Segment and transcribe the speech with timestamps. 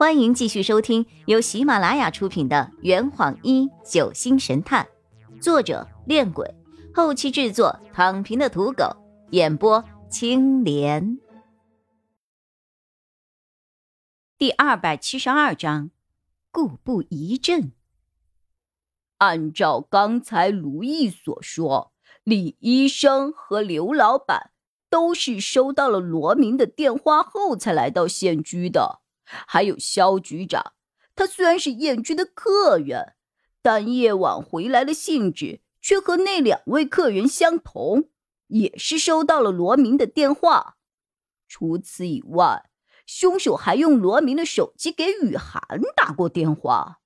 [0.00, 4.88] 欢迎继续收听由喜马拉雅出品的《圆谎一九星神探》，
[5.42, 6.54] 作者：恋鬼，
[6.94, 8.96] 后期制作：躺平的土狗，
[9.32, 11.18] 演播：青莲。
[14.38, 15.90] 第二百七十二章，
[16.50, 17.72] 故布疑阵。
[19.18, 21.92] 按照刚才卢毅所说，
[22.24, 24.52] 李医生和刘老板
[24.88, 28.99] 都是收到了罗明的电话后才来到县居的。
[29.46, 30.72] 还有肖局长，
[31.14, 33.14] 他虽然是燕军的客人，
[33.62, 38.10] 但夜晚回来的性质却和那两位客人相同，
[38.48, 40.76] 也是收到了罗明的电话。
[41.48, 42.70] 除此以外，
[43.06, 45.62] 凶手还用罗明的手机给雨涵
[45.96, 47.00] 打过电话。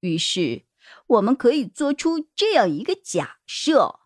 [0.00, 0.64] 于是，
[1.06, 4.00] 我们可以做出这样一个假设：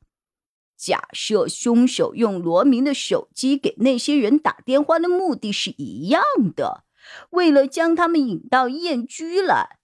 [0.77, 6.23] 假设凶手用罗明的手机给那些人打电话的目的是一样
[6.57, 6.84] 的。
[7.31, 9.79] 为了将他们引到燕居来，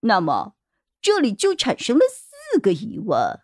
[0.00, 0.54] 那么
[1.00, 3.40] 这里就产生了四个疑问：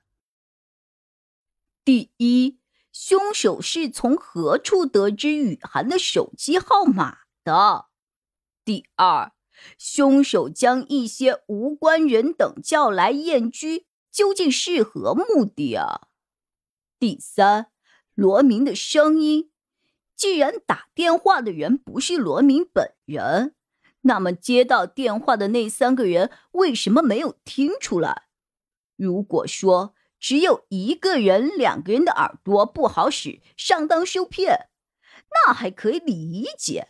[1.84, 2.58] 第一，
[2.92, 7.86] 凶手是从何处得知雨涵的手机号码的？
[8.64, 9.32] 第二，
[9.78, 16.08] 凶手将一些无关人等叫来燕居，究竟是何目的啊？
[16.98, 17.70] 第三，
[18.14, 19.50] 罗明的声音。
[20.18, 23.54] 既然打电话的人不是罗明本人，
[24.00, 28.24] 那么接到电话的那三个人为什么没有听出来？
[28.96, 34.68] 如果说只有一个人、两个人的耳朵不好使，上当受骗，
[35.46, 36.88] 那还可以理解。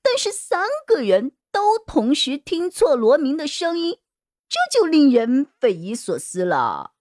[0.00, 3.98] 但是三个人都同时听错罗明的声音，
[4.48, 6.92] 这就令人匪夷所思了。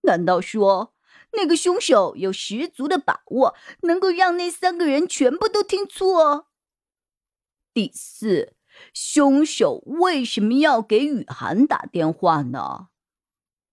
[0.00, 0.93] 难道说？
[1.36, 6.48] 那个凶手有十足的把握，能够让那三个人全部都听错。
[7.72, 8.54] 第四，
[8.92, 12.88] 凶手为什么要给雨涵打电话呢？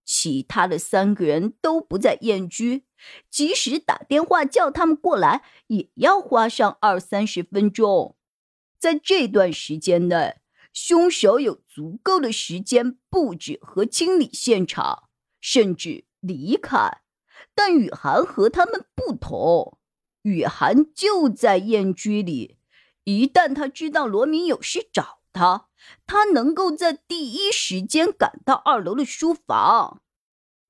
[0.04, 2.84] 其他的三个人都不在燕居，
[3.30, 8.16] 即使打电话叫他们过来，也要花上二三十分钟。
[8.78, 10.40] 在这段时间内，
[10.72, 15.08] 凶手有足够的时间布置和清理现场，
[15.40, 17.01] 甚至离开。
[17.54, 19.78] 但雨涵和他们不同，
[20.22, 22.58] 雨涵就在燕居里。
[23.04, 25.68] 一旦他知道罗明有事找他，
[26.06, 30.02] 他能够在第一时间赶到二楼的书房。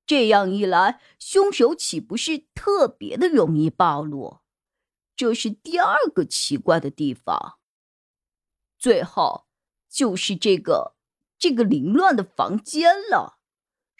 [0.05, 4.39] 这样一来，凶手岂不是特别的容易暴露？
[5.15, 7.59] 这是第二个奇怪的地方。
[8.77, 9.45] 最后，
[9.89, 10.95] 就是这个
[11.37, 13.37] 这个凌乱的房间了。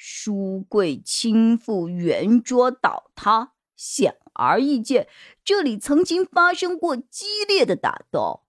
[0.06, 5.08] 书柜倾覆，圆桌倒塌，显而易见，
[5.46, 8.42] 这里曾经发生过激烈的打斗。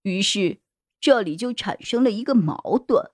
[0.00, 0.62] 于是，
[0.98, 3.10] 这里就产生了一个矛盾。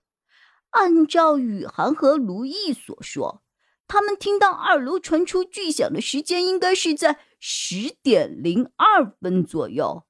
[0.70, 3.42] 按照雨涵和卢毅所说，
[3.88, 10.04] 他们听到二楼传出巨响的时间应该是在十点零二分左右。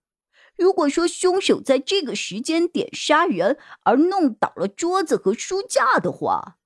[0.58, 6.58] 如果说凶手在这个时间点杀人，而弄倒了桌子和书架的话，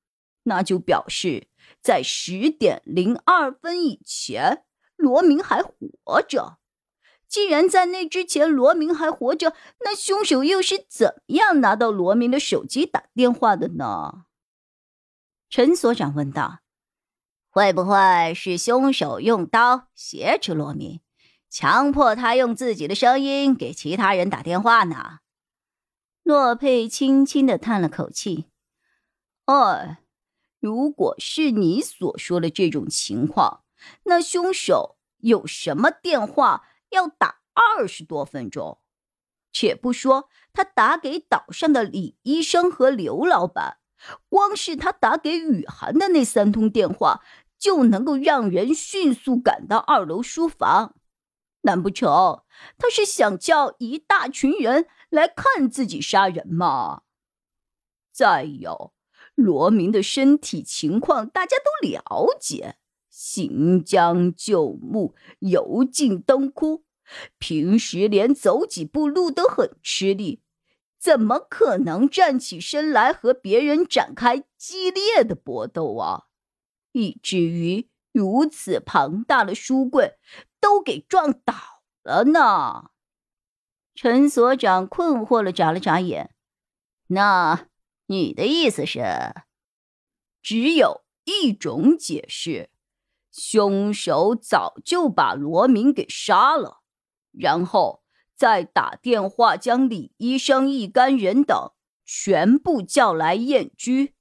[0.49, 1.47] 那就表示，
[1.81, 4.65] 在十点零二分以前，
[4.97, 6.59] 罗明还活着。
[7.29, 9.55] 既然在那之前罗明还活着，
[9.85, 14.25] 那凶手又是怎样拿到罗明的手机打电话的呢？
[15.51, 16.61] 陈所长问道
[17.51, 21.01] ：“会不会是凶手用刀挟持罗明，
[21.51, 25.19] 强迫他用自己的声音给其他人打电话呢？”
[26.25, 28.47] 洛佩轻轻的叹了口气
[29.45, 29.99] ：“哎。”
[30.61, 33.63] 如果是你所说的这种情况，
[34.05, 38.81] 那凶手有什么电话要打二十多分钟？
[39.53, 43.79] 且不说他打给岛上的李医生和刘老板，
[44.29, 47.23] 光是他打给雨涵的那三通电话，
[47.59, 50.97] 就能够让人迅速赶到二楼书房。
[51.63, 52.45] 难不成
[52.77, 57.03] 他是想叫一大群人来看自己杀人吗？
[58.13, 58.93] 再有。
[59.39, 62.75] 罗明的身体情况大家都了解，
[63.09, 66.83] 行将就木，油尽灯枯，
[67.39, 70.43] 平时连走几步路都很吃力，
[70.99, 76.25] 怎么可能站起身来和别人展开激烈的搏斗啊？
[76.91, 80.15] 以至于如此庞大的书柜
[80.61, 81.55] 都给撞倒
[82.03, 82.91] 了呢？
[83.95, 86.35] 陈所长困惑了，眨了眨眼，
[87.07, 87.69] 那。
[88.11, 89.03] 你的意思是，
[90.43, 92.71] 只有一种解释：
[93.31, 96.81] 凶手早就把罗明给杀了，
[97.33, 98.03] 然后
[98.35, 101.73] 再打电话将李医生一干人等
[102.07, 104.15] 全部叫来验居。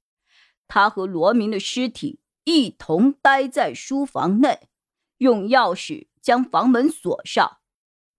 [0.66, 4.68] 他和罗明的尸体一同待在书房内，
[5.16, 7.56] 用钥匙将房门锁上。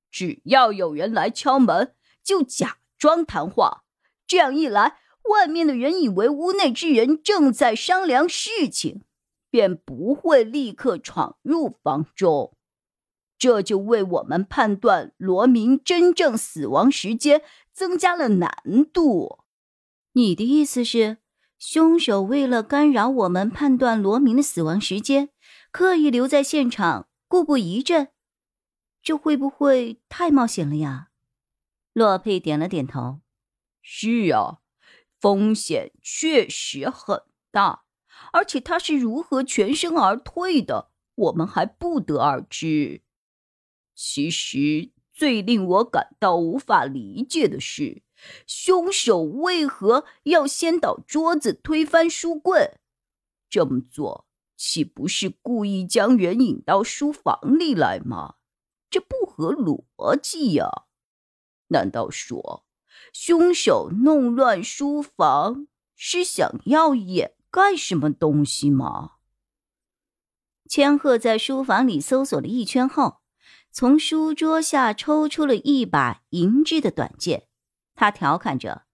[0.09, 1.93] 只要有人来敲门，
[2.23, 3.83] 就假装谈话。
[4.25, 4.97] 这样一来，
[5.29, 9.01] 外面的人以为屋内之人正在商量事情，
[9.49, 12.55] 便不会立刻闯入房中。
[13.37, 17.41] 这就为我们判断罗明真正死亡时间
[17.71, 18.51] 增加了难
[18.91, 19.39] 度。
[20.11, 21.19] 你的意思是，
[21.57, 25.29] 凶手为了干扰我们判断罗明的死亡时间，
[25.71, 28.09] 刻意留在现场，故布疑阵？
[29.01, 31.07] 这会不会太冒险了呀？
[31.93, 33.21] 洛佩点了点头。
[33.81, 34.59] 是啊，
[35.19, 37.21] 风险确实很
[37.51, 37.83] 大，
[38.31, 43.01] 而且他是如何全身而退的，我们还不得而知。
[43.95, 48.03] 其实最令我感到无法理解的是，
[48.47, 52.77] 凶手为何要先倒桌子、推翻书柜？
[53.49, 58.35] 这么做岂不是故意将人引到书房里来吗？
[58.89, 59.83] 这不合逻
[60.21, 60.85] 辑呀！
[61.67, 62.65] 难道说
[63.13, 69.13] 凶手弄乱书房是想要掩盖什么东西吗？
[70.69, 73.19] 千鹤在书房里搜索了一圈后。
[73.71, 77.47] 从书桌下抽出了一把银质的短剑，
[77.93, 78.85] 他调侃着：“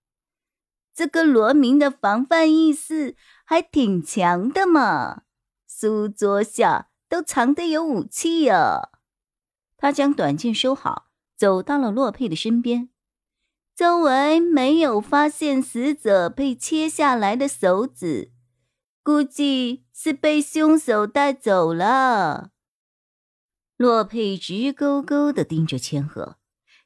[0.93, 3.15] 这个罗明的防范意识
[3.45, 5.23] 还挺强的嘛，
[5.65, 8.89] 书桌下都藏得有武器呀。”
[9.77, 11.07] 他将短剑收好，
[11.37, 12.89] 走到了洛佩的身边，
[13.75, 18.31] 周围没有发现死者被切下来的手指，
[19.03, 22.51] 估计是被凶手带走了。
[23.75, 26.37] 洛佩直勾勾的盯着千鹤，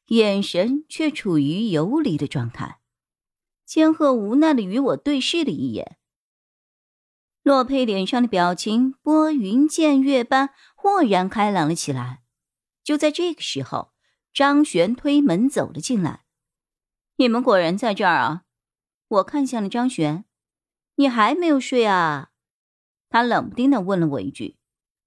[0.08, 2.80] 眼神却处于游离的状态。
[3.68, 5.98] 千鹤无奈的与我对视了一眼，
[7.44, 12.24] 洛佩脸上的表情拨云见月般豁然开朗了起来。
[12.84, 13.92] 就在这个时候，
[14.34, 16.24] 张璇推门走了进来
[17.20, 18.44] ：“你们果然在这儿啊！”
[19.08, 20.24] 我看向了张璇
[20.96, 22.32] ：“你还没有睡啊？”
[23.10, 24.58] 他冷不丁的问了我一句：“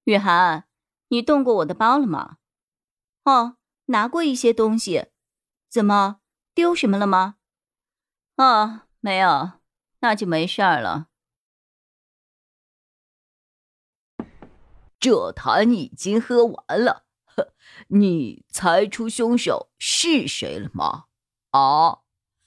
[0.04, 0.68] 雨涵。”
[1.08, 2.38] 你动过我的包了吗？
[3.24, 5.08] 哦，拿过一些东西，
[5.68, 6.20] 怎么
[6.54, 7.36] 丢什么了吗？
[8.36, 9.52] 哦，没有，
[10.00, 11.08] 那就没事儿了。
[14.98, 17.52] 这坛已经喝完了，呵，
[17.88, 21.04] 你猜出凶手是谁了吗？
[21.50, 22.01] 啊，